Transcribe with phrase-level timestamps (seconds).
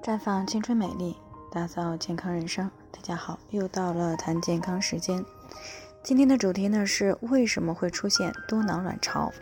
[0.00, 1.16] 绽放青春美丽，
[1.50, 2.70] 打造健康人生。
[2.92, 5.24] 大家好，又到了谈健康时间。
[6.04, 9.32] 今天的主题呢是为什么会出现多囊卵巢？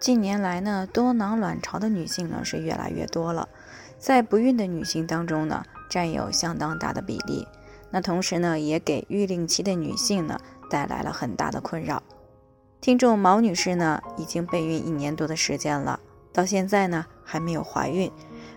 [0.00, 3.48] 近年来呢，多囊卵巢的女性呢是越来越多了，
[3.96, 7.46] 在不孕的女性当中呢，占有相当大的比例。
[7.90, 10.38] 那同时呢，也给育龄期的女性呢
[10.68, 12.02] 带来了很大的困扰。
[12.80, 16.00] 听众毛女士呢，已经备孕一年多的时间了，
[16.32, 18.10] 到现在呢还没有怀孕。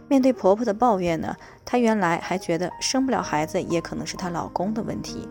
[0.07, 1.35] 面对婆婆的抱怨呢，
[1.65, 5.27] 她原来还觉得生不了孩子也可能是她老公的问题。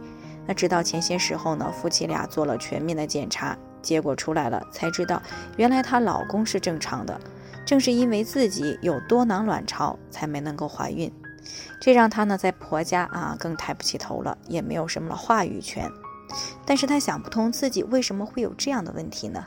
[0.46, 5.20] 那直到前些时候呢，夫妻俩做了全面的检查，结果出来了，才知道
[5.56, 7.18] 原来她老公是正常的。
[7.65, 11.12] 正是因为自己有多囊卵巢，才没能够怀孕，
[11.80, 15.90] 这让她呢在婆家啊更抬不起头了，也没有什么话语权。
[16.65, 19.45] 但是她想不通自己为什么会有这样的问题呢？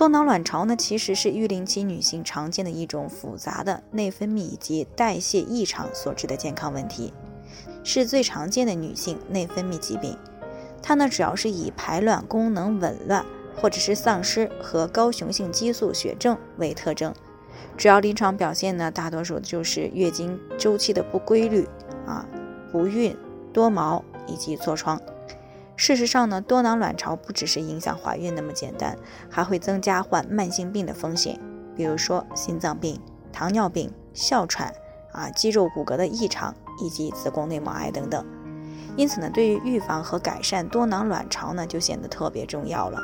[0.00, 7.12] 多囊卵巢呢，其实是育龄期女性常见的一种复杂的内分泌以及代谢异常所致的健康问题，
[7.84, 10.16] 是最常见的女性内分泌疾病。
[10.80, 17.14] 它呢，主要是以排卵功能紊乱或者是丧失和高雄性激素血症为特征。
[17.76, 21.68] 主要临床表现呢，大多数就是月经周期的不规律
[22.06, 22.26] 啊，
[22.72, 23.14] 不孕、
[23.52, 24.98] 多毛以及痤疮。
[25.80, 28.94] 事实上呢，多囊卵巢不只是影响怀孕那么简单，
[29.30, 31.40] 还会增加患慢性病的风险，
[31.74, 33.00] 比如说心脏病、
[33.32, 34.70] 糖尿病、哮喘
[35.10, 38.22] 啊、肌肉骨骼的异常以及子宫内膜癌等等。
[38.94, 43.00] 因此呢，对于预防和改善多囊卵巢呢，就显得特别重要了。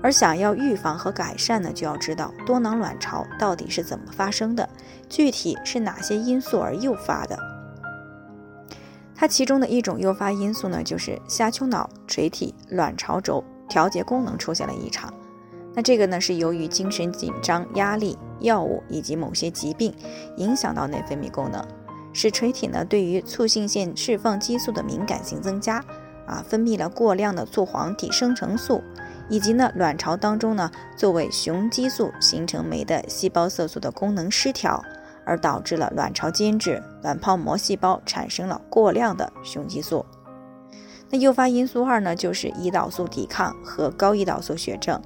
[0.00, 4.68] 而想要预防和改善呢，就要知道多囊卵巢到底是怎么发生的，
[5.08, 7.36] 具体是哪些因素而诱发的。
[9.16, 15.12] 它其中的一种诱发因素呢，就是下丘脑垂体卵巢轴调节功能出现了异常。
[15.74, 19.94] 那这个呢，是由于精神紧张、压力、药物以及某些疾病
[20.36, 21.66] 影响到内分泌功能，
[22.12, 25.84] 使垂体呢对于促性腺释放激素的敏感性增加，
[26.26, 28.82] 啊，分泌了过量的促黄体生成素，
[29.28, 34.82] 以及呢卵巢当中呢作为雄激素形成酶的细胞色素的功能失调。
[35.26, 40.06] 而导致了卵巢间质，卵泡膜细胞产生了过量的雄激素。
[41.10, 45.02] 那诱发因素二呢，就是胰岛素抵抗和高胰岛素血症。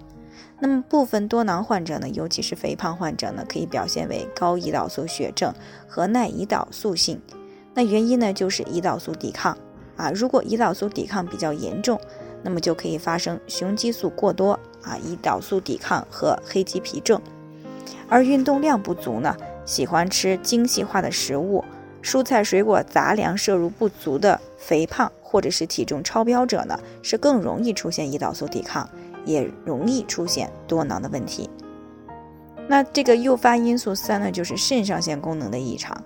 [0.60, 5.52] 那么部分多囊患者呢，尤其是肥胖患者呢，可以表现为高胰岛素血症
[5.88, 7.20] 和耐胰岛素性。
[7.72, 9.56] 那原因呢，就是胰岛素抵抗
[9.96, 10.10] 啊。
[10.10, 11.98] 如果胰岛素抵抗比较严重，
[12.42, 14.52] 那么就可以发生雄激素过多
[14.82, 17.20] 啊，胰岛素抵抗和黑棘皮症。
[18.08, 19.36] 而运动量不足呢？
[19.70, 21.64] 喜欢吃精细化的食物、
[22.02, 28.90] 蔬菜、水果、杂粮摄入不足的肥胖或者是体重超标者呢，是更容易出现胰岛素抵抗，
[29.24, 31.48] 也容易出现多囊的问题。
[32.66, 36.02] 那这个诱发因素三呢，就是肾上腺功能的异常。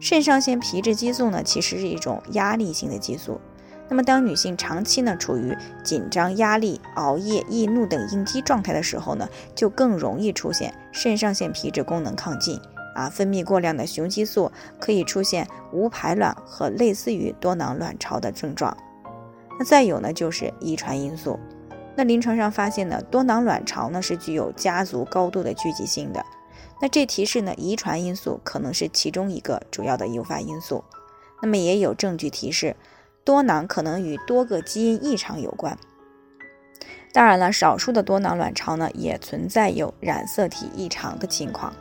[0.00, 3.40] 肾上腺皮质激素呢，其实是一种压力性的激素。
[3.88, 12.58] 那么当女性长期呢处于紧张、压力、熬夜、易怒等应激状态的时候呢，就更容易出现肾上腺皮质功能亢进。
[12.94, 14.50] 啊，分泌过量的雄激素
[14.80, 18.76] 可以出现无排卵和类似于多囊卵巢的症状。
[19.58, 21.38] 那再有呢，就是遗传因素。
[21.96, 26.24] 那临床上发现呢，多囊卵巢呢是具有家族高度的聚集性的。
[26.82, 30.82] 那这提示呢，遗传因素可能是其中一个主要的诱发因素。
[31.40, 32.74] 那么也有证据提示，
[33.24, 35.78] 多囊可能与多个基因异常有关。
[37.12, 41.72] 当然了，少数的多囊卵巢呢，也存在有染色体异常的情况。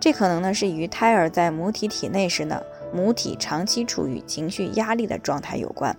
[0.00, 5.96] 这可能呢是与胎儿在母体体内时呢，母体长期处于情绪压力的状态有关。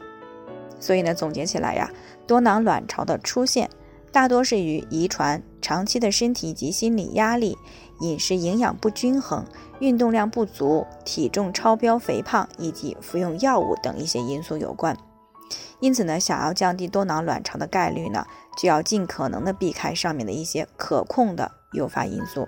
[0.79, 1.91] 所以呢，总结起来呀，
[2.25, 3.69] 多囊卵巢的出现
[4.11, 7.57] 大多是与遗传、长期的身体及心理压力、
[7.99, 9.45] 饮食营养不均衡、
[9.79, 14.95] 运动量不足、体重超标、肥胖以及服用药物等一些因素有关。
[15.81, 18.25] 因此呢，想要降低多囊卵巢的概率呢，
[18.57, 22.47] 就要尽可能的避开上面的一些可控的诱发因素。